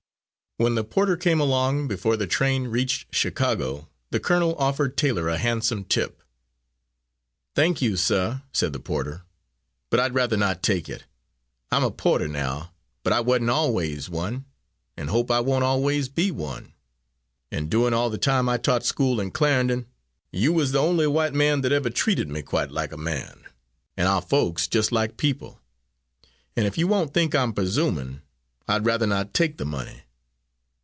[0.57, 5.39] When the porter came along, before the train reached Chicago, the colonel offered Taylor a
[5.39, 6.21] handsome tip.
[7.55, 9.23] "Thank you, suh," said the porter,
[9.89, 11.05] "but I'd rather not take it.
[11.71, 14.45] I'm a porter now, but I wa'n't always one,
[14.95, 16.73] and hope I won't always be one.
[17.51, 19.87] And during all the time I taught school in Clarendon,
[20.31, 23.45] you was the only white man that ever treated me quite like a man
[23.97, 25.59] and our folks just like people
[26.55, 28.21] and if you won't think I'm presuming,
[28.67, 30.03] I'd rather not take the money."